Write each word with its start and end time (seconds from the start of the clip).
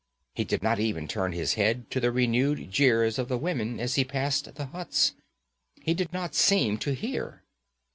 He 0.33 0.43
did 0.43 0.63
not 0.63 0.79
even 0.79 1.07
turn 1.07 1.31
his 1.31 1.53
head 1.53 1.91
to 1.91 1.99
the 1.99 2.11
renewed 2.11 2.71
jeers 2.71 3.19
of 3.19 3.27
the 3.27 3.37
women 3.37 3.79
as 3.79 3.93
he 3.93 4.03
passed 4.03 4.55
the 4.55 4.65
huts. 4.65 5.13
He 5.79 5.93
did 5.93 6.11
not 6.11 6.33
seem 6.33 6.79
to 6.79 6.95
hear. 6.95 7.43